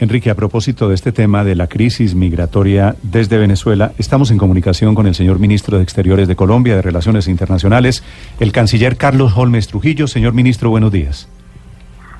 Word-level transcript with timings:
Enrique, 0.00 0.30
a 0.30 0.34
propósito 0.34 0.88
de 0.88 0.94
este 0.94 1.12
tema 1.12 1.44
de 1.44 1.54
la 1.54 1.66
crisis 1.66 2.14
migratoria 2.14 2.96
desde 3.02 3.36
Venezuela, 3.36 3.92
estamos 3.98 4.30
en 4.30 4.38
comunicación 4.38 4.94
con 4.94 5.06
el 5.06 5.14
señor 5.14 5.38
ministro 5.38 5.76
de 5.76 5.82
Exteriores 5.82 6.26
de 6.26 6.36
Colombia, 6.36 6.74
de 6.74 6.80
Relaciones 6.80 7.28
Internacionales, 7.28 8.02
el 8.40 8.50
canciller 8.50 8.96
Carlos 8.96 9.34
Holmes 9.36 9.68
Trujillo. 9.68 10.06
Señor 10.06 10.32
ministro, 10.32 10.70
buenos 10.70 10.90
días. 10.90 11.28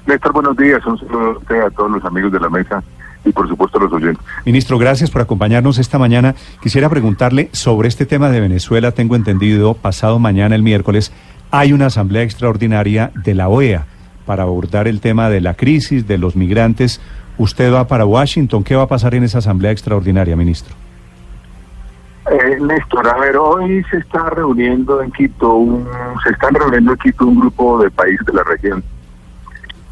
Néstor, 0.06 0.35
buenos 0.35 0.58
días. 0.58 0.85
Un 0.85 0.98
saludo 0.98 1.40
a 1.48 1.66
a 1.66 1.71
todos 1.71 1.90
los 1.90 2.04
amigos 2.04 2.30
de 2.32 2.40
la 2.40 2.51
mesa 2.51 2.82
y 3.25 3.32
por 3.32 3.48
supuesto 3.48 3.79
a 3.79 3.85
los 3.85 3.93
oyentes. 3.95 4.23
Ministro, 4.45 4.77
gracias 4.77 5.11
por 5.11 5.23
acompañarnos 5.23 5.79
esta 5.79 5.99
mañana. 5.99 6.35
Quisiera 6.62 6.91
preguntarle 6.91 7.49
sobre 7.53 7.89
este 7.89 8.05
tema 8.05 8.29
de 8.29 8.41
Venezuela. 8.41 8.93
Tengo 8.93 9.17
entendido, 9.17 9.73
pasado 9.73 10.19
mañana, 10.19 10.55
el 10.55 10.62
miércoles, 10.62 11.12
hay 11.51 11.73
una 11.73 11.87
asamblea 11.87 12.25
extraordinaria 12.25 13.11
de 13.15 13.35
la 13.35 13.49
OEA 13.49 13.87
para 14.27 14.43
abordar 14.45 14.87
el 14.87 15.01
tema 15.01 15.31
de 15.31 15.41
la 15.41 15.55
crisis 15.55 16.07
de 16.07 16.19
los 16.19 16.37
migrantes. 16.37 17.01
Usted 17.41 17.72
va 17.72 17.86
para 17.86 18.04
Washington. 18.04 18.62
¿Qué 18.62 18.77
va 18.77 18.82
a 18.82 18.86
pasar 18.86 19.14
en 19.14 19.24
esa 19.24 19.38
asamblea 19.38 19.70
extraordinaria, 19.70 20.37
ministro? 20.37 20.74
Eh, 22.30 22.59
Néstor, 22.60 23.09
a 23.09 23.16
ver, 23.16 23.34
hoy 23.38 23.82
se 23.91 23.96
está 23.96 24.28
reuniendo 24.28 25.01
en 25.01 25.10
Quito, 25.10 25.55
un, 25.55 25.88
se 26.23 26.32
están 26.32 26.52
reuniendo 26.52 26.92
en 26.92 26.98
Quito 26.98 27.27
un 27.27 27.41
grupo 27.41 27.82
de 27.82 27.91
países 27.91 28.27
de 28.27 28.34
la 28.34 28.42
región. 28.45 28.84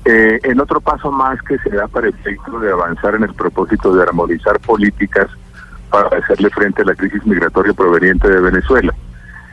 Eh, 0.04 0.38
en 0.42 0.60
otro 0.60 0.78
paso 0.82 1.10
más 1.10 1.40
que 1.40 1.56
se 1.60 1.70
da 1.70 1.88
para 1.88 2.10
efecto 2.10 2.60
de 2.60 2.70
avanzar 2.70 3.14
en 3.14 3.22
el 3.22 3.32
propósito 3.32 3.94
de 3.94 4.02
armonizar 4.02 4.60
políticas 4.60 5.28
para 5.88 6.18
hacerle 6.18 6.50
frente 6.50 6.82
a 6.82 6.84
la 6.84 6.94
crisis 6.94 7.24
migratoria 7.24 7.72
proveniente 7.72 8.28
de 8.28 8.42
Venezuela. 8.42 8.92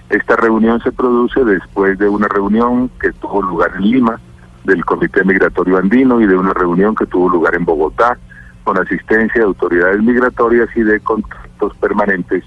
Esta 0.09 0.35
reunión 0.35 0.81
se 0.81 0.91
produce 0.91 1.45
después 1.45 1.97
de 1.97 2.09
una 2.09 2.27
reunión 2.27 2.91
que 2.99 3.13
tuvo 3.13 3.41
lugar 3.41 3.71
en 3.77 3.83
Lima, 3.83 4.19
del 4.65 4.83
Comité 4.85 5.23
Migratorio 5.23 5.77
Andino 5.77 6.19
y 6.21 6.27
de 6.27 6.35
una 6.35 6.53
reunión 6.53 6.95
que 6.95 7.05
tuvo 7.05 7.29
lugar 7.29 7.55
en 7.55 7.65
Bogotá 7.65 8.17
con 8.63 8.77
asistencia 8.77 9.41
de 9.41 9.47
autoridades 9.47 10.01
migratorias 10.01 10.69
y 10.75 10.81
de 10.81 10.99
contactos 10.99 11.75
permanentes 11.77 12.43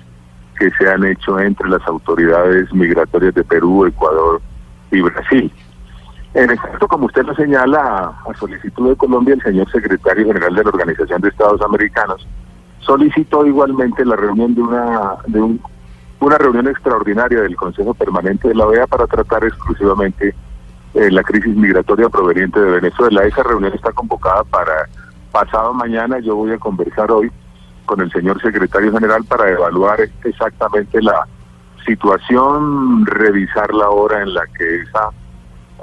que 0.58 0.70
se 0.72 0.90
han 0.90 1.04
hecho 1.04 1.38
entre 1.38 1.68
las 1.68 1.86
autoridades 1.86 2.72
migratorias 2.74 3.34
de 3.34 3.44
Perú, 3.44 3.86
Ecuador 3.86 4.40
y 4.90 5.00
Brasil. 5.00 5.52
En 6.34 6.50
efecto, 6.50 6.88
como 6.88 7.06
usted 7.06 7.24
lo 7.24 7.34
señala, 7.34 8.12
a 8.28 8.34
solicitud 8.38 8.90
de 8.90 8.96
Colombia, 8.96 9.34
el 9.34 9.42
señor 9.42 9.70
secretario 9.70 10.26
general 10.26 10.54
de 10.54 10.64
la 10.64 10.70
Organización 10.70 11.20
de 11.20 11.28
Estados 11.28 11.62
Americanos 11.62 12.26
solicitó 12.80 13.46
igualmente 13.46 14.04
la 14.04 14.16
reunión 14.16 14.54
de 14.54 14.62
una 14.62 15.16
de 15.26 15.40
un, 15.40 15.60
una 16.20 16.38
reunión 16.38 16.68
extraordinaria 16.68 17.42
del 17.42 17.56
Consejo 17.56 17.94
Permanente 17.94 18.48
de 18.48 18.54
la 18.54 18.66
OEA 18.66 18.86
para 18.86 19.06
tratar 19.06 19.44
exclusivamente 19.44 20.34
eh, 20.94 21.10
la 21.10 21.22
crisis 21.22 21.54
migratoria 21.54 22.08
proveniente 22.08 22.60
de 22.60 22.80
Venezuela. 22.80 23.24
Esa 23.24 23.42
reunión 23.42 23.72
está 23.74 23.92
convocada 23.92 24.44
para 24.44 24.88
pasado 25.30 25.74
mañana. 25.74 26.18
Yo 26.20 26.36
voy 26.36 26.52
a 26.52 26.58
conversar 26.58 27.10
hoy 27.10 27.30
con 27.86 28.00
el 28.00 28.10
señor 28.12 28.40
secretario 28.42 28.92
general 28.92 29.24
para 29.24 29.50
evaluar 29.50 30.00
exactamente 30.24 31.00
la 31.02 31.26
situación, 31.86 33.06
revisar 33.06 33.72
la 33.72 33.88
hora 33.88 34.22
en 34.22 34.34
la 34.34 34.42
que 34.58 34.82
esa 34.82 35.10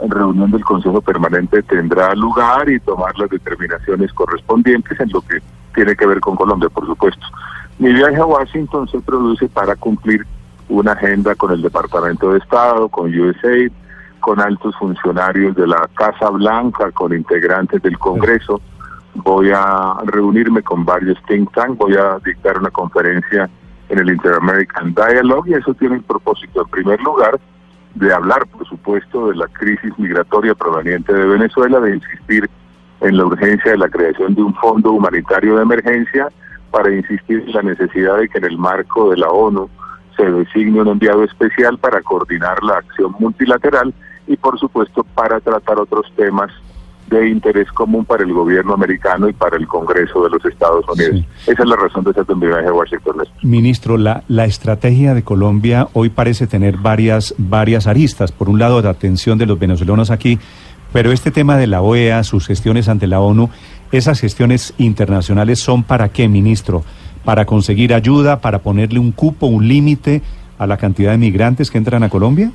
reunión 0.07 0.51
del 0.51 0.63
Consejo 0.63 1.01
Permanente 1.01 1.63
tendrá 1.63 2.13
lugar 2.15 2.69
y 2.69 2.79
tomar 2.79 3.17
las 3.17 3.29
determinaciones 3.29 4.11
correspondientes 4.13 4.99
en 4.99 5.09
lo 5.11 5.21
que 5.21 5.39
tiene 5.73 5.95
que 5.95 6.05
ver 6.05 6.19
con 6.19 6.35
Colombia, 6.35 6.69
por 6.69 6.85
supuesto. 6.85 7.25
Mi 7.79 7.91
viaje 7.91 8.17
a 8.17 8.25
Washington 8.25 8.87
se 8.87 8.99
produce 8.99 9.47
para 9.49 9.75
cumplir 9.75 10.25
una 10.69 10.93
agenda 10.93 11.35
con 11.35 11.51
el 11.51 11.61
Departamento 11.61 12.31
de 12.31 12.39
Estado, 12.39 12.87
con 12.89 13.07
USAID, 13.07 13.71
con 14.25 14.41
altos 14.41 14.75
funcionarios 14.77 15.55
de 15.55 15.67
la 15.67 15.87
Casa 15.93 16.31
Blanca, 16.31 16.89
con 16.93 17.13
integrantes 17.13 17.79
del 17.83 17.95
Congreso. 17.99 18.59
Voy 19.13 19.51
a 19.53 19.97
reunirme 20.03 20.63
con 20.63 20.83
varios 20.83 21.19
think 21.27 21.53
tanks, 21.53 21.77
voy 21.77 21.95
a 21.95 22.17
dictar 22.25 22.57
una 22.57 22.71
conferencia 22.71 23.47
en 23.87 23.99
el 23.99 24.09
Inter-American 24.09 24.95
Dialogue 24.95 25.51
y 25.51 25.53
eso 25.53 25.75
tiene 25.75 25.97
el 25.97 26.01
propósito, 26.01 26.63
en 26.63 26.69
primer 26.69 26.99
lugar, 27.01 27.39
de 27.94 28.11
hablar, 28.11 28.47
por 28.47 28.67
supuesto, 28.67 29.27
de 29.27 29.35
la 29.35 29.47
crisis 29.47 29.94
migratoria 30.00 30.55
proveniente 30.55 31.13
de 31.13 31.27
Venezuela, 31.27 31.79
de 31.79 31.94
insistir 31.94 32.50
en 33.01 33.17
la 33.17 33.25
urgencia 33.25 33.73
de 33.73 33.77
la 33.77 33.89
creación 33.89 34.33
de 34.33 34.41
un 34.41 34.55
fondo 34.55 34.91
humanitario 34.91 35.57
de 35.57 35.61
emergencia, 35.61 36.29
para 36.71 36.91
insistir 36.91 37.44
en 37.45 37.51
la 37.51 37.61
necesidad 37.61 38.17
de 38.17 38.27
que 38.27 38.39
en 38.39 38.45
el 38.45 38.57
marco 38.57 39.11
de 39.11 39.17
la 39.17 39.29
ONU 39.29 39.69
se 40.17 40.25
designe 40.25 40.81
un 40.81 40.88
enviado 40.88 41.23
especial 41.23 41.77
para 41.77 42.01
coordinar 42.01 42.63
la 42.63 42.77
acción 42.77 43.13
multilateral 43.19 43.94
y 44.28 44.38
por 44.38 44.59
supuesto 44.59 45.03
para 45.16 45.40
tratar 45.40 45.80
otros 45.80 46.06
temas 46.16 46.52
de 47.09 47.30
interés 47.30 47.72
común 47.72 48.03
para 48.03 48.24
el 48.24 48.34
gobierno 48.34 48.74
americano 48.74 49.30
y 49.30 49.34
para 49.34 49.58
el 49.58 49.68
Congreso 49.68 50.24
de 50.24 50.30
los 50.31 50.44
Estados 50.46 50.84
Unidos. 50.90 51.24
Esa 51.46 51.63
es 51.63 51.69
la 51.69 51.75
razón 51.75 52.03
de 52.03 52.12
este 52.12 52.34
viaje 52.34 52.68
a 52.68 52.74
Washington. 52.74 53.18
Ministro, 53.44 53.97
la, 53.97 54.24
la 54.28 54.46
estrategia 54.46 55.13
de 55.13 55.24
Colombia 55.24 55.88
hoy 55.94 56.09
parece 56.09 56.47
tener 56.47 56.78
varias, 56.78 57.36
varias 57.38 57.86
aristas. 57.86 58.31
Por 58.31 58.50
un 58.50 58.58
lado, 58.58 58.81
la 58.81 58.90
atención 58.90 59.38
de 59.38 59.46
los 59.46 59.59
venezolanos 59.59 60.09
aquí, 60.09 60.40
pero 60.92 61.12
este 61.12 61.30
tema 61.30 61.57
de 61.57 61.68
la 61.68 61.81
OEA, 61.81 62.24
sus 62.24 62.47
gestiones 62.47 62.90
ante 62.90 63.06
la 63.06 63.19
ONU, 63.19 63.50
esas 63.92 64.19
gestiones 64.19 64.74
internacionales 64.78 65.59
son 65.59 65.84
para 65.84 66.09
qué, 66.09 66.28
ministro? 66.28 66.84
Para 67.24 67.46
conseguir 67.46 67.94
ayuda, 67.94 68.42
para 68.42 68.59
ponerle 68.59 68.97
un 69.00 69.12
cupo, 69.12 69.46
un 69.46 69.68
límite 69.68 70.24
a 70.57 70.66
la 70.66 70.78
cantidad 70.78 71.12
de 71.12 71.18
migrantes 71.18 71.69
que 71.69 71.78
entran 71.78 72.03
a 72.03 72.09
Colombia? 72.09 72.52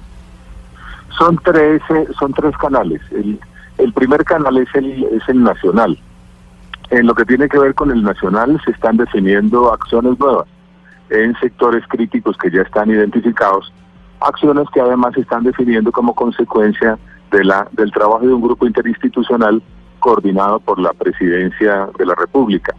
Son 1.20 1.38
tres, 1.44 1.82
eh, 1.90 2.06
son 2.18 2.32
tres 2.32 2.56
canales. 2.56 3.02
El, 3.10 3.38
el 3.76 3.92
primer 3.92 4.24
canal 4.24 4.56
es 4.56 4.74
el, 4.74 5.04
es 5.04 5.28
el 5.28 5.42
nacional. 5.42 5.98
En 6.88 7.06
lo 7.06 7.14
que 7.14 7.26
tiene 7.26 7.46
que 7.46 7.58
ver 7.58 7.74
con 7.74 7.90
el 7.90 8.02
nacional 8.02 8.58
se 8.64 8.70
están 8.70 8.96
definiendo 8.96 9.70
acciones 9.70 10.18
nuevas 10.18 10.46
en 11.10 11.36
sectores 11.36 11.84
críticos 11.88 12.38
que 12.38 12.50
ya 12.50 12.62
están 12.62 12.90
identificados, 12.90 13.70
acciones 14.20 14.66
que 14.72 14.80
además 14.80 15.12
se 15.14 15.20
están 15.20 15.44
definiendo 15.44 15.92
como 15.92 16.14
consecuencia 16.14 16.98
de 17.30 17.44
la, 17.44 17.68
del 17.72 17.92
trabajo 17.92 18.26
de 18.26 18.32
un 18.32 18.40
grupo 18.40 18.66
interinstitucional 18.66 19.62
coordinado 19.98 20.58
por 20.58 20.78
la 20.78 20.94
Presidencia 20.94 21.90
de 21.98 22.06
la 22.06 22.14
República. 22.14 22.74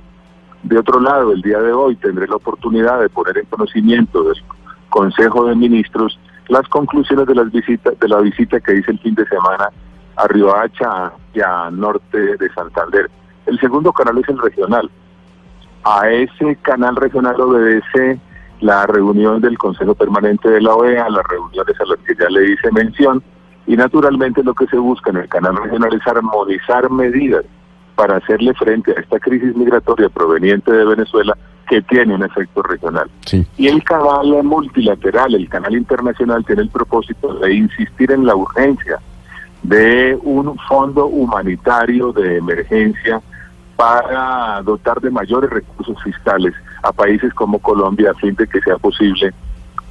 De 0.64 0.80
otro 0.80 1.00
lado, 1.00 1.32
el 1.32 1.44
día 1.44 1.60
de 1.60 1.74
hoy 1.74 1.96
tendré 1.96 2.28
la 2.28 2.38
oportunidad 2.38 3.02
de 3.02 3.10
poner 3.10 3.38
en 3.38 3.46
conocimiento 3.46 4.24
del 4.24 4.42
Consejo 4.90 5.46
de 5.46 5.56
Ministros 5.56 6.20
las 6.48 6.68
conclusiones 6.70 7.28
de 7.28 7.36
las 7.36 7.52
visitas 7.52 7.98
de 8.00 8.08
la 8.08 8.20
visita 8.20 8.60
que 8.60 8.76
hice 8.76 8.92
el 8.92 9.00
fin 9.00 9.16
de 9.16 9.26
semana 9.28 9.70
a 10.18 10.28
Riohacha 10.28 11.14
y 11.34 11.42
a 11.42 11.70
norte 11.72 12.38
de 12.38 12.50
Santander. 12.54 13.10
El 13.46 13.60
segundo 13.60 13.92
canal 13.92 14.18
es 14.18 14.30
el 14.30 14.38
regional. 14.38 14.90
A 15.84 16.10
ese 16.10 16.56
canal 16.62 16.96
regional 16.96 17.40
obedece 17.40 18.20
la 18.60 18.86
reunión 18.86 19.42
del 19.42 19.58
Consejo 19.58 19.96
Permanente 19.96 20.50
de 20.50 20.62
la 20.62 20.76
OEA, 20.76 21.10
las 21.10 21.26
reuniones 21.28 21.82
a 21.82 21.86
las 21.86 21.98
que 22.00 22.14
ya 22.16 22.30
le 22.30 22.52
hice 22.52 22.72
mención, 22.72 23.24
y 23.66 23.76
naturalmente 23.76 24.44
lo 24.44 24.54
que 24.54 24.68
se 24.68 24.78
busca 24.78 25.10
en 25.10 25.18
el 25.18 25.30
canal 25.30 25.56
regional 25.56 25.94
es 25.94 26.08
armonizar 26.08 26.90
medidas 26.92 27.46
para 27.96 28.18
hacerle 28.18 28.54
frente 28.54 28.92
a 28.92 29.00
esta 29.00 29.20
crisis 29.20 29.56
migratoria 29.56 30.10
proveniente 30.10 30.72
de 30.72 30.86
Venezuela 30.86 31.38
que 31.72 31.82
tiene 31.84 32.14
un 32.14 32.22
efecto 32.22 32.62
regional. 32.64 33.10
Y 33.56 33.68
el 33.70 33.82
canal 33.86 34.44
multilateral, 34.44 35.36
el 35.36 35.48
canal 35.48 35.74
internacional, 35.74 36.44
tiene 36.44 36.64
el 36.64 36.70
propósito 36.70 37.36
de 37.36 37.54
insistir 37.54 38.12
en 38.12 38.26
la 38.26 38.36
urgencia 38.36 39.00
de 39.64 40.20
un 40.22 40.58
fondo 40.68 41.06
humanitario 41.06 42.12
de 42.12 42.40
emergencia 42.40 43.22
para 43.78 44.62
dotar 44.64 45.00
de 45.00 45.12
mayores 45.12 45.50
recursos 45.50 45.96
fiscales 46.04 46.54
a 46.84 46.92
países 46.92 47.34
como 47.36 47.58
Colombia 47.60 48.12
a 48.12 48.16
fin 48.16 48.36
de 48.36 48.48
que 48.48 48.60
sea 48.60 48.78
posible 48.78 49.34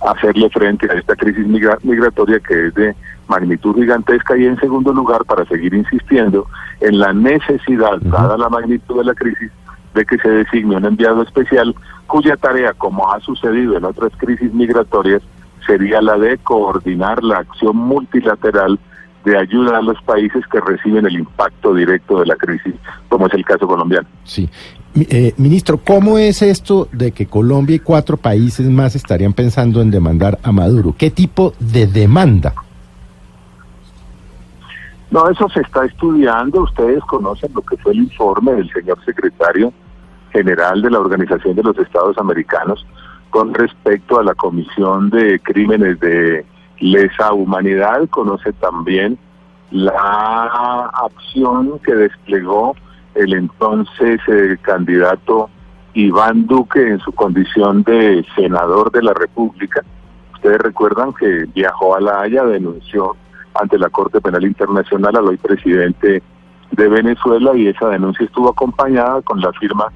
hacerle 0.02 0.50
frente 0.50 0.86
a 0.90 0.98
esta 0.98 1.16
crisis 1.16 1.46
migratoria 1.46 2.40
que 2.40 2.66
es 2.66 2.74
de 2.74 2.94
magnitud 3.26 3.74
gigantesca. 3.74 4.36
Y 4.36 4.44
en 4.44 4.60
segundo 4.60 4.92
lugar 4.92 5.24
para 5.24 5.46
seguir 5.46 5.72
insistiendo 5.72 6.46
en 6.80 6.98
la 6.98 7.14
necesidad, 7.14 7.96
dada 8.02 8.36
la 8.36 8.50
magnitud 8.50 8.98
de 8.98 9.04
la 9.04 9.14
crisis, 9.14 9.50
de 9.94 10.04
que 10.04 10.18
se 10.18 10.28
designe 10.28 10.76
un 10.76 10.84
enviado 10.84 11.22
especial 11.22 11.74
cuya 12.06 12.36
tarea, 12.36 12.72
como 12.74 13.12
ha 13.12 13.20
sucedido 13.20 13.76
en 13.76 13.84
otras 13.84 14.12
crisis 14.16 14.52
migratorias, 14.52 15.22
sería 15.66 16.00
la 16.00 16.18
de 16.18 16.38
coordinar 16.38 17.22
la 17.22 17.38
acción 17.38 17.76
multilateral 17.76 18.78
de 19.24 19.36
ayuda 19.36 19.78
a 19.78 19.82
los 19.82 20.00
países 20.02 20.42
que 20.50 20.60
reciben 20.60 21.06
el 21.06 21.14
impacto 21.14 21.74
directo 21.74 22.20
de 22.20 22.26
la 22.26 22.36
crisis, 22.36 22.74
como 23.08 23.26
es 23.26 23.34
el 23.34 23.44
caso 23.44 23.66
colombiano. 23.66 24.08
Sí. 24.24 24.48
Eh, 24.94 25.34
ministro, 25.36 25.78
¿cómo 25.78 26.18
es 26.18 26.42
esto 26.42 26.88
de 26.90 27.12
que 27.12 27.26
Colombia 27.26 27.76
y 27.76 27.80
cuatro 27.80 28.16
países 28.16 28.68
más 28.68 28.96
estarían 28.96 29.32
pensando 29.32 29.82
en 29.82 29.90
demandar 29.90 30.38
a 30.42 30.50
Maduro? 30.50 30.94
¿Qué 30.98 31.10
tipo 31.10 31.52
de 31.60 31.86
demanda? 31.86 32.54
No, 35.10 35.28
eso 35.28 35.48
se 35.48 35.60
está 35.60 35.84
estudiando. 35.84 36.62
Ustedes 36.62 37.02
conocen 37.04 37.52
lo 37.54 37.62
que 37.62 37.76
fue 37.78 37.92
el 37.92 37.98
informe 38.00 38.52
del 38.52 38.70
señor 38.72 39.04
secretario 39.04 39.72
general 40.32 40.82
de 40.82 40.90
la 40.90 41.00
Organización 41.00 41.56
de 41.56 41.64
los 41.64 41.76
Estados 41.78 42.16
Americanos 42.18 42.86
con 43.30 43.52
respecto 43.54 44.20
a 44.20 44.24
la 44.24 44.34
Comisión 44.34 45.10
de 45.10 45.40
Crímenes 45.40 45.98
de 45.98 46.44
Lesa 46.78 47.32
Humanidad. 47.32 48.08
Conoce 48.10 48.52
también 48.54 49.18
la 49.72 50.90
acción 50.92 51.80
que 51.80 51.94
desplegó 51.94 52.76
el 53.14 53.34
entonces 53.34 54.20
eh, 54.28 54.56
candidato 54.62 55.50
Iván 55.94 56.46
Duque 56.46 56.88
en 56.88 57.00
su 57.00 57.12
condición 57.12 57.82
de 57.82 58.24
senador 58.36 58.92
de 58.92 59.02
la 59.02 59.12
República. 59.12 59.82
Ustedes 60.34 60.58
recuerdan 60.58 61.12
que 61.12 61.46
viajó 61.52 61.96
a 61.96 62.00
La 62.00 62.20
Haya, 62.20 62.44
denunció 62.44 63.16
ante 63.54 63.78
la 63.78 63.88
Corte 63.90 64.20
Penal 64.20 64.44
Internacional 64.44 65.16
al 65.16 65.28
hoy 65.28 65.36
presidente 65.36 66.22
de 66.70 66.88
Venezuela 66.88 67.54
y 67.56 67.68
esa 67.68 67.88
denuncia 67.88 68.24
estuvo 68.24 68.50
acompañada 68.50 69.22
con 69.22 69.40
la 69.40 69.52
firma 69.52 69.86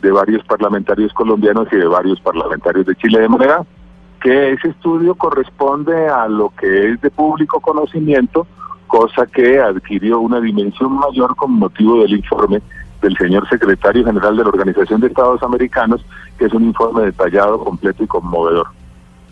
de 0.00 0.10
varios 0.10 0.44
parlamentarios 0.44 1.12
colombianos 1.12 1.68
y 1.72 1.76
de 1.76 1.86
varios 1.86 2.20
parlamentarios 2.20 2.86
de 2.86 2.96
Chile, 2.96 3.20
de 3.20 3.28
manera 3.28 3.62
que 4.22 4.52
ese 4.52 4.68
estudio 4.68 5.14
corresponde 5.14 6.08
a 6.08 6.28
lo 6.28 6.50
que 6.50 6.92
es 6.92 7.00
de 7.00 7.10
público 7.10 7.60
conocimiento, 7.60 8.46
cosa 8.86 9.26
que 9.26 9.60
adquirió 9.60 10.20
una 10.20 10.40
dimensión 10.40 10.92
mayor 10.92 11.34
con 11.36 11.52
motivo 11.52 12.02
del 12.02 12.16
informe 12.16 12.60
del 13.00 13.16
señor 13.16 13.48
secretario 13.48 14.04
general 14.04 14.36
de 14.36 14.42
la 14.42 14.50
Organización 14.50 15.00
de 15.00 15.06
Estados 15.06 15.42
Americanos, 15.42 16.04
que 16.38 16.46
es 16.46 16.52
un 16.52 16.64
informe 16.64 17.02
detallado, 17.02 17.58
completo 17.64 18.04
y 18.04 18.06
conmovedor. 18.06 18.66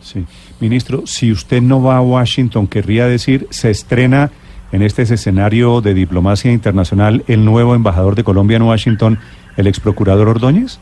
Sí. 0.09 0.25
Ministro, 0.61 1.03
si 1.07 1.31
usted 1.31 1.61
no 1.61 1.83
va 1.83 1.99
a 1.99 2.01
Washington, 2.01 2.67
querría 2.67 3.07
decir, 3.07 3.47
se 3.51 3.71
estrena 3.71 4.31
en 4.73 4.83
este 4.83 5.03
escenario 5.03 5.83
de 5.83 5.93
diplomacia 5.93 6.51
internacional 6.51 7.25
el 7.27 7.45
nuevo 7.45 7.75
embajador 7.75 8.15
de 8.15 8.25
Colombia 8.25 8.57
en 8.57 8.63
Washington, 8.63 9.19
el 9.57 9.67
ex 9.67 9.81
procurador 9.81 10.29
Ordóñez? 10.29 10.81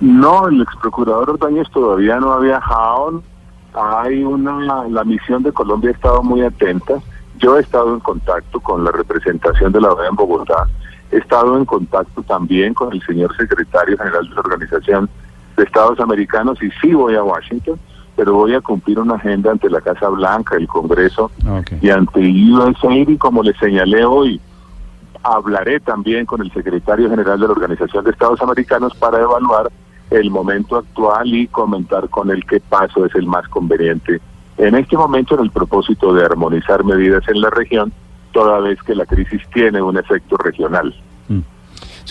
No, 0.00 0.48
el 0.48 0.60
ex 0.60 0.76
procurador 0.76 1.30
Ordóñez 1.30 1.70
todavía 1.70 2.20
no 2.20 2.32
ha 2.32 2.40
viajado. 2.40 3.22
Hay 3.72 4.22
una, 4.22 4.86
la 4.88 5.04
misión 5.04 5.42
de 5.42 5.52
Colombia 5.52 5.90
ha 5.90 5.94
estado 5.94 6.22
muy 6.22 6.42
atenta. 6.42 6.94
Yo 7.38 7.56
he 7.56 7.62
estado 7.62 7.94
en 7.94 8.00
contacto 8.00 8.60
con 8.60 8.84
la 8.84 8.92
representación 8.92 9.72
de 9.72 9.80
la 9.80 9.92
OEA 9.92 10.10
en 10.10 10.16
Bogotá. 10.16 10.68
He 11.10 11.16
estado 11.16 11.56
en 11.56 11.64
contacto 11.64 12.22
también 12.22 12.74
con 12.74 12.92
el 12.92 13.02
señor 13.06 13.34
secretario 13.36 13.96
general 13.96 14.28
de 14.28 14.34
la 14.34 14.40
Organización 14.40 15.08
de 15.56 15.64
Estados 15.64 16.00
Americanos 16.00 16.58
y 16.62 16.70
sí 16.80 16.94
voy 16.94 17.14
a 17.14 17.22
Washington, 17.22 17.78
pero 18.16 18.34
voy 18.34 18.54
a 18.54 18.60
cumplir 18.60 18.98
una 18.98 19.14
agenda 19.14 19.50
ante 19.50 19.68
la 19.68 19.80
Casa 19.80 20.08
Blanca, 20.08 20.56
el 20.56 20.68
Congreso 20.68 21.30
y 21.80 21.90
ante 21.90 22.20
USAID 22.20 23.08
y 23.08 23.16
como 23.16 23.42
le 23.42 23.54
señalé 23.54 24.04
hoy, 24.04 24.40
hablaré 25.22 25.80
también 25.80 26.26
con 26.26 26.42
el 26.42 26.52
secretario 26.52 27.08
general 27.10 27.40
de 27.40 27.46
la 27.46 27.52
Organización 27.52 28.04
de 28.04 28.10
Estados 28.10 28.40
Americanos 28.42 28.94
para 28.96 29.20
evaluar 29.20 29.70
el 30.10 30.30
momento 30.30 30.76
actual 30.76 31.34
y 31.34 31.46
comentar 31.48 32.08
con 32.08 32.30
él 32.30 32.44
qué 32.46 32.60
paso 32.60 33.06
es 33.06 33.14
el 33.14 33.26
más 33.26 33.48
conveniente 33.48 34.20
en 34.56 34.74
este 34.74 34.96
momento 34.96 35.34
en 35.34 35.44
el 35.44 35.50
propósito 35.50 36.14
de 36.14 36.24
armonizar 36.24 36.84
medidas 36.84 37.26
en 37.28 37.40
la 37.40 37.50
región, 37.50 37.92
toda 38.32 38.60
vez 38.60 38.80
que 38.82 38.94
la 38.94 39.06
crisis 39.06 39.42
tiene 39.52 39.82
un 39.82 39.96
efecto 39.96 40.36
regional. 40.36 40.94
Mm. 41.28 41.40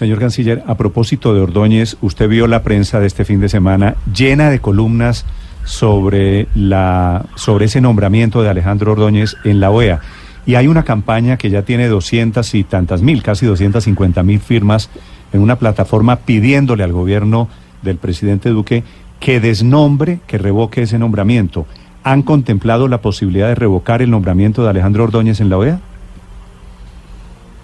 Señor 0.04 0.20
canciller, 0.20 0.64
a 0.68 0.76
propósito 0.76 1.34
de 1.34 1.40
Ordóñez, 1.40 1.96
usted 2.02 2.28
vio 2.28 2.46
la 2.48 2.62
prensa 2.62 3.00
de 3.00 3.08
este 3.08 3.24
fin 3.24 3.40
de 3.40 3.48
semana 3.48 3.96
llena 4.14 4.50
de 4.50 4.60
columnas 4.60 5.26
sobre 5.64 6.48
la 6.56 7.24
sobre 7.36 7.68
ese 7.68 7.80
nombramiento 7.80 8.44
de 8.44 8.50
Alejandro 8.50 8.92
Ordóñez 8.92 9.38
en 9.46 9.62
la 9.62 9.72
OEA. 9.72 10.02
Y 10.46 10.56
hay 10.56 10.68
una 10.68 10.84
campaña 10.84 11.38
que 11.38 11.50
ya 11.50 11.62
tiene 11.62 11.88
doscientas 11.88 12.54
y 12.54 12.66
tantas 12.66 13.02
mil, 13.02 13.24
casi 13.24 13.46
250 13.46 14.24
mil 14.24 14.42
firmas 14.42 14.90
en 15.32 15.40
una 15.40 15.56
plataforma 15.56 16.18
pidiéndole 16.18 16.84
al 16.84 16.92
gobierno 16.92 17.48
del 17.82 17.96
presidente 17.96 18.50
Duque 18.50 18.84
que 19.22 19.40
desnombre, 19.40 20.20
que 20.28 20.38
revoque 20.38 20.82
ese 20.82 21.00
nombramiento. 21.00 21.66
¿Han 22.04 22.24
contemplado 22.24 22.90
la 22.90 23.00
posibilidad 23.00 23.48
de 23.48 23.56
revocar 23.56 24.02
el 24.02 24.12
nombramiento 24.12 24.64
de 24.64 24.70
Alejandro 24.72 25.06
Ordóñez 25.06 25.40
en 25.40 25.50
la 25.50 25.58
OEA? 25.60 25.80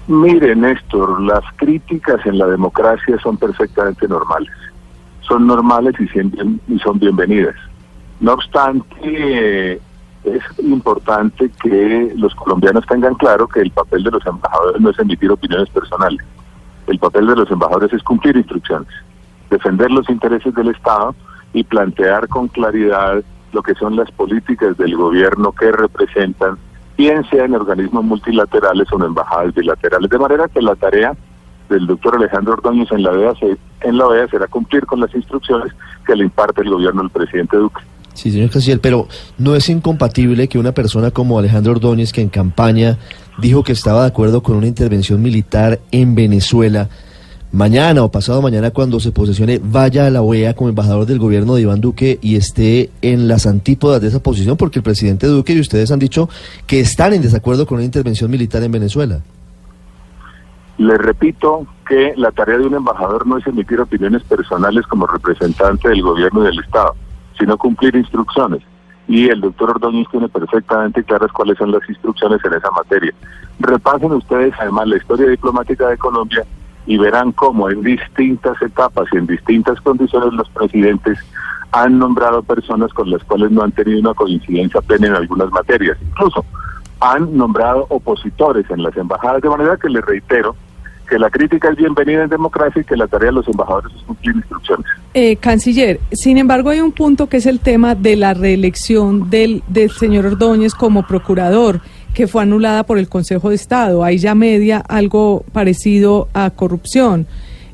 Mire, 0.10 0.56
Néstor, 0.56 1.22
las 1.22 1.44
críticas 1.58 2.26
en 2.26 2.40
la 2.40 2.48
democracia 2.48 3.20
son 3.22 3.38
perfectamente 3.38 4.08
normales. 4.08 4.52
Son 5.22 5.46
normales 5.46 5.94
y 6.00 6.80
son 6.80 6.98
bienvenidas. 6.98 7.54
No 8.20 8.34
obstante, 8.34 9.80
es 10.24 10.44
importante 10.58 11.52
que 11.62 12.12
los 12.16 12.34
colombianos 12.34 12.88
tengan 12.88 13.14
claro 13.14 13.48
que 13.48 13.60
el 13.60 13.70
papel 13.70 14.04
de 14.04 14.10
los 14.10 14.26
embajadores 14.26 14.82
no 14.82 14.90
es 14.90 14.98
emitir 14.98 15.30
opiniones 15.30 15.70
personales. 15.70 16.26
El 16.88 16.98
papel 16.98 17.28
de 17.28 17.36
los 17.36 17.52
embajadores 17.52 17.94
es 17.94 18.02
cumplir 18.02 18.36
instrucciones, 18.36 18.90
defender 19.52 19.92
los 19.92 20.10
intereses 20.10 20.56
del 20.56 20.70
Estado 20.70 21.14
y 21.54 21.64
plantear 21.64 22.28
con 22.30 22.48
claridad 22.48 23.24
lo 23.54 23.62
que 23.62 23.76
son 23.76 23.96
las 23.96 24.10
políticas 24.10 24.76
del 24.76 24.96
gobierno 24.98 25.52
que 25.52 25.72
representan, 25.72 26.58
bien 27.00 27.24
sea 27.30 27.46
en 27.46 27.56
organismos 27.56 28.04
multilaterales 28.04 28.92
o 28.92 28.98
en 28.98 29.06
embajadas 29.06 29.56
bilaterales. 29.56 30.10
De 30.10 30.20
manera 30.20 30.50
que 30.50 30.62
la 30.62 30.76
tarea 30.76 31.16
del 31.70 31.88
doctor 31.88 32.18
Alejandro 32.18 32.54
Ordóñez 32.54 32.92
en 32.92 33.04
la 33.04 33.12
OEA, 33.12 33.34
en 33.84 33.98
la 33.98 34.06
OEA 34.06 34.28
será 34.28 34.48
cumplir 34.48 34.86
con 34.86 35.00
las 35.00 35.16
instrucciones 35.16 35.72
que 36.06 36.14
le 36.14 36.26
imparte 36.26 36.62
el 36.62 36.70
gobierno 36.70 37.02
al 37.02 37.10
presidente 37.10 37.56
Duque. 37.56 37.82
Sí, 38.14 38.32
señor 38.32 38.50
Canciller, 38.50 38.82
pero 38.82 39.08
¿no 39.38 39.56
es 39.56 39.70
incompatible 39.70 40.50
que 40.50 40.60
una 40.60 40.74
persona 40.74 41.12
como 41.12 41.40
Alejandro 41.40 41.72
Ordóñez, 41.72 42.12
que 42.12 42.22
en 42.22 42.28
campaña 42.28 42.98
dijo 43.38 43.64
que 43.64 43.72
estaba 43.72 44.02
de 44.02 44.08
acuerdo 44.08 44.44
con 44.44 44.58
una 44.58 44.68
intervención 44.68 45.22
militar 45.22 45.80
en 45.92 46.16
Venezuela, 46.16 46.90
mañana 47.52 48.04
o 48.04 48.12
pasado 48.12 48.42
mañana 48.42 48.72
cuando 48.72 49.00
se 49.00 49.12
posesione 49.12 49.60
vaya 49.64 50.06
a 50.06 50.10
la 50.10 50.22
OEA 50.22 50.56
como 50.56 50.70
embajador 50.70 51.06
del 51.06 51.20
gobierno 51.20 51.56
de 51.56 51.62
Iván 51.62 51.82
Duque 51.82 52.20
y 52.22 52.36
esté 52.36 52.92
en 53.02 53.28
las 53.28 53.48
antípodas 53.48 54.02
de 54.02 54.08
esa 54.08 54.22
posición? 54.22 54.58
Porque 54.58 54.80
el 54.80 54.84
presidente 54.84 55.28
Duque 55.28 55.54
y 55.54 55.60
ustedes 55.60 55.92
han 55.92 56.00
dicho 56.00 56.30
que 56.68 56.80
están 56.80 57.14
en 57.14 57.22
desacuerdo 57.22 57.66
con 57.66 57.78
una 57.78 57.86
intervención 57.86 58.30
militar 58.30 58.64
en 58.64 58.72
Venezuela. 58.72 59.20
Le 60.78 60.98
repito 60.98 61.68
que 61.88 62.14
la 62.16 62.32
tarea 62.32 62.58
de 62.58 62.66
un 62.68 62.76
embajador 62.76 63.28
no 63.28 63.38
es 63.38 63.46
emitir 63.48 63.82
opiniones 63.82 64.24
personales 64.24 64.86
como 64.88 65.08
representante 65.08 65.90
del 65.90 66.02
gobierno 66.02 66.44
y 66.44 66.46
del 66.46 66.60
Estado 66.60 66.96
sino 67.40 67.58
cumplir 67.58 67.96
instrucciones. 67.96 68.62
Y 69.08 69.28
el 69.30 69.42
doctor 69.42 69.72
Ordóñez 69.72 70.08
tiene 70.12 70.30
perfectamente 70.30 71.04
claras 71.04 71.32
cuáles 71.32 71.58
son 71.58 71.72
las 71.72 71.88
instrucciones 71.90 72.40
en 72.46 72.54
esa 72.54 72.70
materia. 72.70 73.12
Repasen 73.60 74.12
ustedes 74.12 74.54
además 74.60 74.88
la 74.88 74.98
historia 74.98 75.28
diplomática 75.28 75.88
de 75.88 75.98
Colombia 75.98 76.46
y 76.90 76.98
verán 76.98 77.32
cómo 77.34 77.70
en 77.70 77.84
distintas 77.84 78.60
etapas 78.64 79.06
y 79.14 79.18
en 79.18 79.28
distintas 79.28 79.80
condiciones 79.82 80.34
los 80.34 80.50
presidentes 80.50 81.20
han 81.72 82.00
nombrado 82.00 82.42
personas 82.42 82.92
con 82.94 83.12
las 83.12 83.24
cuales 83.26 83.52
no 83.52 83.62
han 83.62 83.72
tenido 83.72 84.00
una 84.00 84.16
coincidencia 84.16 84.82
plena 84.82 85.06
en 85.06 85.14
algunas 85.14 85.52
materias. 85.52 86.00
Incluso 86.02 86.44
han 87.00 87.38
nombrado 87.38 87.86
opositores 87.90 88.66
en 88.72 88.82
las 88.82 88.98
embajadas, 88.98 89.40
de 89.44 89.50
manera 89.50 89.78
que 89.78 89.88
les 89.88 90.04
reitero 90.04 90.56
que 91.08 91.20
la 91.20 91.30
crítica 91.30 91.70
es 91.70 91.76
bienvenida 91.76 92.24
en 92.24 92.30
democracia 92.30 92.82
y 92.82 92.86
que 92.86 92.98
la 92.98 93.06
tarea 93.08 93.28
de 93.28 93.34
los 93.34 93.48
embajadores 93.48 93.96
es 93.96 94.02
cumplir 94.02 94.36
instrucciones. 94.36 94.86
Eh, 95.14 95.36
canciller, 95.36 96.00
sin 96.12 96.40
embargo 96.40 96.72
hay 96.72 96.82
un 96.82 96.92
punto 96.92 97.30
que 97.30 97.38
es 97.38 97.46
el 97.46 97.60
tema 97.60 97.94
de 97.94 98.16
la 98.16 98.34
reelección 98.34 99.30
del, 99.30 99.62
del 99.68 99.92
señor 99.92 100.26
Ordóñez 100.26 100.74
como 100.74 101.06
procurador, 101.06 101.82
que 102.14 102.28
fue 102.28 102.44
anulada 102.44 102.84
por 102.84 102.98
el 102.98 103.08
Consejo 103.08 103.50
de 103.50 103.56
Estado. 103.56 104.04
Hay 104.04 104.18
ya 104.18 104.36
media 104.36 104.80
algo 104.80 105.44
parecido 105.54 106.28
a 106.34 106.50
corrupción. 106.50 107.28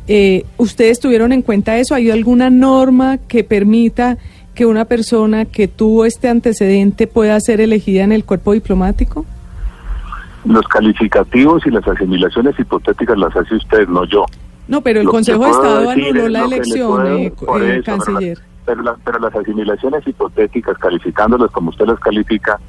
Eh, 0.08 0.46
¿Ustedes 0.58 1.00
tuvieron 1.00 1.32
en 1.32 1.42
cuenta 1.42 1.78
eso? 1.78 1.96
¿Hay 1.96 2.12
alguna 2.12 2.50
norma 2.50 3.18
que 3.18 3.44
permita 3.44 4.18
que 4.54 4.66
una 4.66 4.86
persona 4.86 5.46
que 5.46 5.68
tuvo 5.68 6.06
este 6.06 6.30
antecedente 6.30 7.08
pueda 7.08 7.40
ser 7.40 7.60
elegida 7.60 8.04
en 8.04 8.12
el 8.12 8.24
cuerpo 8.24 8.54
diplomático? 8.54 9.26
Los 10.46 10.68
calificativos 10.68 11.66
y 11.66 11.72
las 11.72 11.88
asimilaciones 11.88 12.58
hipotéticas 12.60 13.18
las 13.18 13.36
hace 13.36 13.56
usted, 13.56 13.88
no 13.88 14.06
yo. 14.06 14.26
No, 14.68 14.82
pero 14.82 15.02
el 15.02 15.08
Consejo 15.08 15.44
de 15.44 15.52
Estado 15.52 15.90
anuló 15.90 16.30
la 16.30 16.46
elección, 16.46 17.08
eh, 17.08 17.34
eh, 17.62 17.82
canciller. 17.84 18.40
Pero, 18.66 18.84
pero, 19.04 19.20
las 19.20 19.36
asimilaciones 19.36 20.08
hipotéticas, 20.08 20.78
calificándolas 20.78 21.52
como 21.52 21.70
usted 21.70 21.86
las 21.86 22.00
califica, 22.00 22.60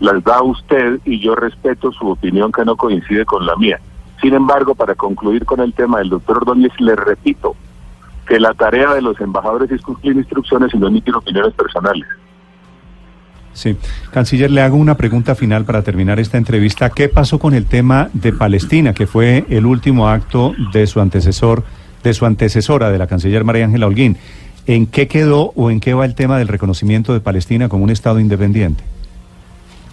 las 0.00 0.24
da 0.24 0.42
usted 0.42 0.98
y 1.04 1.20
yo 1.20 1.34
respeto 1.34 1.92
su 1.92 2.08
opinión 2.08 2.50
que 2.50 2.64
no 2.64 2.76
coincide 2.76 3.24
con 3.24 3.46
la 3.46 3.54
mía. 3.56 3.78
Sin 4.20 4.34
embargo, 4.34 4.74
para 4.74 4.94
concluir 4.94 5.44
con 5.44 5.60
el 5.60 5.72
tema 5.72 5.98
del 5.98 6.10
doctor 6.10 6.38
Ordóñez, 6.38 6.72
le 6.78 6.96
repito 6.96 7.54
que 8.26 8.40
la 8.40 8.52
tarea 8.54 8.94
de 8.94 9.02
los 9.02 9.20
embajadores 9.20 9.70
es 9.70 9.80
cumplir 9.82 10.16
instrucciones 10.16 10.72
y 10.74 10.78
no 10.78 10.88
emitir 10.88 11.14
opiniones 11.14 11.54
personales. 11.54 12.06
Sí, 13.52 13.76
canciller, 14.12 14.50
le 14.50 14.62
hago 14.62 14.76
una 14.76 14.96
pregunta 14.96 15.34
final 15.34 15.64
para 15.64 15.82
terminar 15.82 16.20
esta 16.20 16.38
entrevista. 16.38 16.90
¿Qué 16.90 17.08
pasó 17.08 17.38
con 17.38 17.54
el 17.54 17.66
tema 17.66 18.08
de 18.12 18.32
Palestina, 18.32 18.94
que 18.94 19.06
fue 19.06 19.44
el 19.48 19.66
último 19.66 20.08
acto 20.08 20.54
de 20.72 20.86
su 20.86 21.00
antecesor, 21.00 21.64
de 22.02 22.14
su 22.14 22.26
antecesora, 22.26 22.90
de 22.90 22.98
la 22.98 23.06
canciller 23.06 23.44
María 23.44 23.64
Ángela 23.64 23.86
Holguín? 23.86 24.16
¿En 24.66 24.86
qué 24.86 25.08
quedó 25.08 25.52
o 25.56 25.70
en 25.70 25.80
qué 25.80 25.94
va 25.94 26.04
el 26.04 26.14
tema 26.14 26.38
del 26.38 26.48
reconocimiento 26.48 27.12
de 27.12 27.20
Palestina 27.20 27.68
como 27.68 27.84
un 27.84 27.90
Estado 27.90 28.20
independiente? 28.20 28.84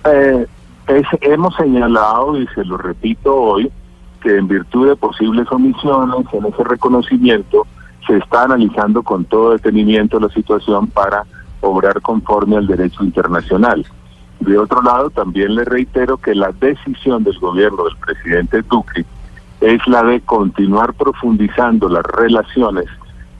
Eh, 0.07 0.47
hemos 1.21 1.55
señalado, 1.55 2.37
y 2.37 2.47
se 2.47 2.63
lo 2.63 2.77
repito 2.77 3.35
hoy, 3.35 3.71
que 4.21 4.37
en 4.37 4.47
virtud 4.47 4.89
de 4.89 4.95
posibles 4.95 5.47
omisiones 5.51 6.25
en 6.33 6.45
ese 6.45 6.63
reconocimiento 6.63 7.67
se 8.05 8.17
está 8.17 8.43
analizando 8.43 9.03
con 9.03 9.25
todo 9.25 9.51
detenimiento 9.51 10.19
la 10.19 10.29
situación 10.29 10.87
para 10.87 11.23
obrar 11.61 12.01
conforme 12.01 12.57
al 12.57 12.67
derecho 12.67 13.03
internacional. 13.03 13.85
De 14.39 14.57
otro 14.57 14.81
lado, 14.81 15.09
también 15.09 15.55
le 15.55 15.65
reitero 15.65 16.17
que 16.17 16.35
la 16.35 16.51
decisión 16.51 17.23
del 17.23 17.37
gobierno 17.39 17.83
del 17.83 17.97
presidente 17.97 18.61
Duque 18.61 19.05
es 19.61 19.85
la 19.87 20.03
de 20.03 20.21
continuar 20.21 20.93
profundizando 20.93 21.89
las 21.89 22.03
relaciones 22.03 22.85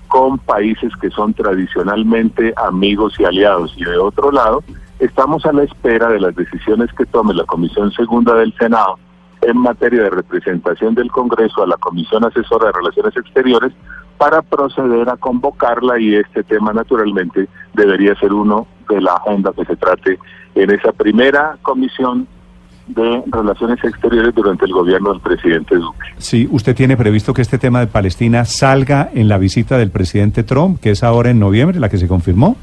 con 0.08 0.40
países 0.40 0.92
que 1.00 1.10
son 1.12 1.34
tradicionalmente 1.34 2.54
amigos 2.58 3.14
y 3.20 3.26
aliados. 3.26 3.74
Y 3.78 3.84
de 3.84 3.98
otro 3.98 4.32
lado, 4.32 4.64
estamos 5.00 5.46
a 5.46 5.54
la 5.54 5.64
espera 5.64 6.10
de 6.10 6.20
las 6.20 6.36
decisiones 6.36 6.92
que 6.94 7.06
tome 7.06 7.34
la 7.34 7.46
Comisión 7.46 7.92
Segunda 7.92 8.36
del 8.36 8.54
Senado 8.58 8.98
en 9.42 9.58
materia 9.58 10.04
de 10.04 10.10
representación 10.10 10.96
del 10.96 11.12
Congreso 11.12 11.64
a 11.64 11.68
la 11.68 11.78
Comisión 11.78 12.26
Asesora 12.26 12.68
de 12.68 12.74
Relaciones 12.74 13.16
Exteriores 13.16 13.72
para 14.18 14.42
proceder 14.42 15.10
a 15.10 15.18
convocarla 15.18 16.00
y 16.00 16.16
este 16.16 16.44
tema 16.44 16.74
naturalmente 16.74 17.48
debería 17.74 18.16
ser 18.16 18.34
uno 18.34 18.68
de 18.90 19.00
la 19.02 19.14
agenda 19.14 19.54
que 19.54 19.66
se 19.66 19.76
trate 19.76 20.18
en 20.56 20.72
esa 20.72 20.92
primera 20.92 21.58
comisión 21.62 22.28
de 22.88 23.22
Relaciones 23.28 23.84
Exteriores 23.84 24.34
durante 24.34 24.66
el 24.66 24.72
gobierno 24.72 25.12
del 25.12 25.22
presidente 25.22 25.76
Duque. 25.76 26.08
Sí, 26.18 26.48
¿usted 26.50 26.76
tiene 26.76 26.96
previsto 26.98 27.34
que 27.34 27.42
este 27.42 27.58
tema 27.58 27.82
de 27.82 27.88
Palestina 27.88 28.46
salga 28.46 29.10
en 29.14 29.28
la 29.28 29.38
visita 29.38 29.78
del 29.78 29.92
presidente 29.92 30.44
Trump, 30.44 30.80
que 30.80 30.92
es 30.92 31.04
ahora 31.04 31.30
en 31.30 31.40
noviembre, 31.40 31.80
la 31.80 31.90
que 31.90 31.98
se 31.98 32.08
confirmó? 32.08 32.56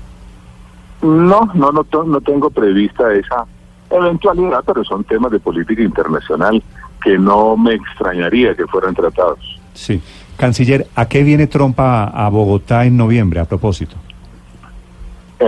No, 1.04 1.50
no, 1.52 1.70
no, 1.70 1.84
no 2.04 2.20
tengo 2.22 2.48
prevista 2.48 3.12
esa 3.12 3.44
eventualidad, 3.90 4.64
pero 4.66 4.82
son 4.84 5.04
temas 5.04 5.30
de 5.32 5.38
política 5.38 5.82
internacional 5.82 6.62
que 7.02 7.18
no 7.18 7.58
me 7.58 7.74
extrañaría 7.74 8.54
que 8.54 8.66
fueran 8.66 8.94
tratados. 8.94 9.60
Sí. 9.74 10.00
Canciller, 10.38 10.86
¿a 10.94 11.06
qué 11.06 11.22
viene 11.22 11.46
Trump 11.46 11.78
a, 11.78 12.04
a 12.04 12.30
Bogotá 12.30 12.86
en 12.86 12.96
noviembre, 12.96 13.38
a 13.40 13.44
propósito? 13.44 13.96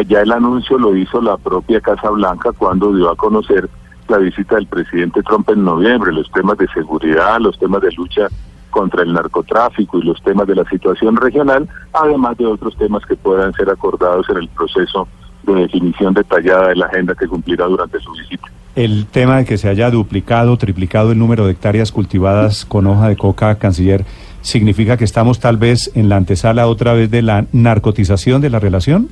Ya 0.07 0.21
el 0.21 0.31
anuncio 0.31 0.77
lo 0.77 0.95
hizo 0.95 1.23
la 1.23 1.39
propia 1.39 1.81
Casa 1.81 2.11
Blanca 2.11 2.53
cuando 2.53 2.95
dio 2.95 3.11
a 3.11 3.17
conocer 3.17 3.71
la 4.09 4.19
visita 4.19 4.57
del 4.57 4.67
presidente 4.67 5.23
Trump 5.23 5.49
en 5.49 5.65
noviembre, 5.65 6.13
los 6.13 6.31
temas 6.33 6.59
de 6.59 6.69
seguridad, 6.69 7.41
los 7.41 7.59
temas 7.59 7.81
de 7.81 7.93
lucha 7.93 8.29
contra 8.69 9.03
el 9.03 9.15
narcotráfico 9.15 9.99
y 9.99 10.03
los 10.03 10.23
temas 10.23 10.47
de 10.47 10.55
la 10.55 10.69
situación 10.69 11.17
regional, 11.17 11.67
además 11.95 12.37
de 12.37 12.45
otros 12.45 12.77
temas 12.77 13.07
que 13.07 13.17
puedan 13.17 13.55
ser 13.55 13.71
acordados 13.71 14.29
en 14.29 14.37
el 14.37 14.49
proceso 14.49 15.09
de 15.55 15.63
definición 15.63 16.15
detallada 16.15 16.69
de 16.69 16.77
la 16.77 16.87
agenda 16.87 17.15
que 17.15 17.27
cumplirá 17.27 17.67
durante 17.67 17.99
su 18.01 18.13
visita. 18.13 18.49
El 18.75 19.07
tema 19.07 19.39
de 19.39 19.45
que 19.45 19.57
se 19.57 19.69
haya 19.69 19.91
duplicado, 19.91 20.57
triplicado 20.59 21.13
el 21.13 21.19
número 21.19 21.47
de 21.47 21.53
hectáreas 21.53 21.93
cultivadas 21.93 22.65
con 22.65 22.87
hoja 22.87 23.09
de 23.09 23.17
coca, 23.17 23.55
canciller, 23.57 24.05
¿significa 24.43 24.97
que 24.97 25.05
estamos 25.05 25.41
tal 25.41 25.57
vez 25.57 25.91
en 25.95 26.09
la 26.09 26.17
antesala 26.17 26.67
otra 26.67 26.93
vez 26.93 27.11
de 27.11 27.23
la 27.23 27.47
narcotización 27.53 28.43
de 28.43 28.51
la 28.51 28.59
relación? 28.59 29.09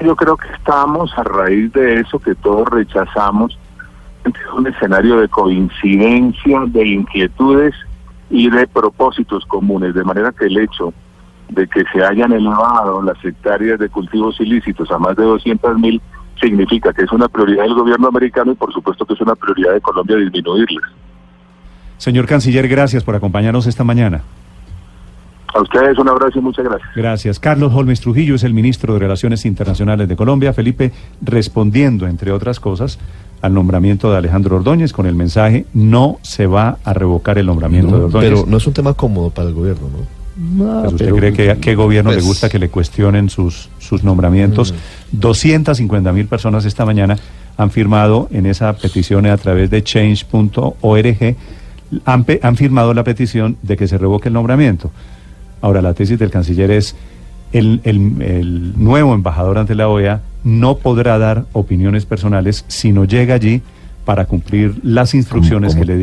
Yo 0.00 0.16
creo 0.16 0.36
que 0.36 0.48
estamos 0.52 1.12
a 1.18 1.24
raíz 1.24 1.72
de 1.72 2.00
eso 2.00 2.18
que 2.18 2.34
todos 2.36 2.68
rechazamos, 2.68 3.58
un 4.56 4.66
escenario 4.66 5.18
de 5.18 5.28
coincidencia, 5.28 6.60
de 6.68 6.86
inquietudes 6.86 7.74
y 8.30 8.48
de 8.48 8.66
propósitos 8.66 9.44
comunes, 9.46 9.94
de 9.94 10.04
manera 10.04 10.32
que 10.32 10.46
el 10.46 10.58
hecho 10.58 10.94
de 11.50 11.66
que 11.66 11.84
se 11.92 12.04
hayan 12.04 12.32
elevado 12.32 13.02
las 13.02 13.22
hectáreas 13.24 13.78
de 13.78 13.88
cultivos 13.88 14.40
ilícitos 14.40 14.90
a 14.90 14.98
más 14.98 15.16
de 15.16 15.24
200 15.24 15.78
mil 15.78 16.00
significa 16.40 16.92
que 16.92 17.02
es 17.02 17.12
una 17.12 17.28
prioridad 17.28 17.64
del 17.64 17.74
gobierno 17.74 18.08
americano 18.08 18.52
y 18.52 18.54
por 18.54 18.72
supuesto 18.72 19.04
que 19.04 19.14
es 19.14 19.20
una 19.20 19.34
prioridad 19.34 19.74
de 19.74 19.80
Colombia 19.80 20.16
disminuirlas. 20.16 20.90
Señor 21.98 22.26
Canciller, 22.26 22.66
gracias 22.66 23.04
por 23.04 23.14
acompañarnos 23.14 23.66
esta 23.66 23.84
mañana. 23.84 24.22
A 25.52 25.60
ustedes 25.60 25.98
un 25.98 26.08
abrazo 26.08 26.38
y 26.38 26.42
muchas 26.42 26.64
gracias. 26.64 26.88
Gracias. 26.94 27.40
Carlos 27.40 27.72
Holmes 27.74 28.00
Trujillo 28.00 28.36
es 28.36 28.44
el 28.44 28.54
ministro 28.54 28.94
de 28.94 29.00
Relaciones 29.00 29.44
Internacionales 29.44 30.08
de 30.08 30.16
Colombia. 30.16 30.52
Felipe, 30.52 30.92
respondiendo, 31.20 32.06
entre 32.06 32.30
otras 32.30 32.60
cosas, 32.60 33.00
al 33.42 33.52
nombramiento 33.52 34.10
de 34.10 34.18
Alejandro 34.18 34.56
Ordóñez 34.56 34.92
con 34.92 35.06
el 35.06 35.16
mensaje 35.16 35.66
no 35.74 36.18
se 36.22 36.46
va 36.46 36.78
a 36.84 36.92
revocar 36.94 37.36
el 37.36 37.46
nombramiento 37.46 37.98
de 37.98 38.04
Ordóñez. 38.04 38.30
Pero 38.30 38.44
no 38.46 38.56
es 38.58 38.66
un 38.66 38.72
tema 38.72 38.94
cómodo 38.94 39.30
para 39.30 39.48
el 39.48 39.54
gobierno, 39.54 39.88
¿no? 39.88 40.19
Pues 40.58 40.92
¿Usted 40.94 41.14
cree 41.14 41.32
que 41.32 41.50
a 41.50 41.56
qué 41.56 41.74
gobierno 41.74 42.10
le 42.10 42.16
pues- 42.16 42.26
gusta 42.26 42.48
que 42.48 42.58
le 42.58 42.68
cuestionen 42.70 43.28
sus, 43.28 43.68
sus 43.78 44.02
nombramientos? 44.04 44.74
250 45.12 46.12
mil 46.12 46.26
personas 46.26 46.64
esta 46.64 46.84
mañana 46.86 47.16
han 47.58 47.70
firmado 47.70 48.28
en 48.32 48.46
esa 48.46 48.72
petición 48.74 49.26
a 49.26 49.36
través 49.36 49.68
de 49.70 49.82
change.org, 49.82 51.36
han, 52.06 52.26
han 52.42 52.56
firmado 52.56 52.94
la 52.94 53.04
petición 53.04 53.56
de 53.62 53.76
que 53.76 53.86
se 53.86 53.98
revoque 53.98 54.28
el 54.28 54.34
nombramiento. 54.34 54.90
Ahora, 55.60 55.82
la 55.82 55.92
tesis 55.92 56.18
del 56.18 56.30
canciller 56.30 56.70
es, 56.70 56.94
el, 57.52 57.80
el- 57.84 58.22
el 58.22 58.72
nuevo 58.82 59.12
embajador 59.14 59.58
ante 59.58 59.74
la 59.74 59.88
OEA 59.88 60.22
no 60.44 60.76
podrá 60.78 61.18
dar 61.18 61.44
opiniones 61.52 62.06
personales 62.06 62.64
si 62.68 62.92
no 62.92 63.04
llega 63.04 63.34
allí 63.34 63.60
para 64.06 64.24
cumplir 64.24 64.80
las 64.82 65.12
instrucciones 65.14 65.74
¿Cómo? 65.74 65.82
que 65.84 65.92
le 65.92 65.96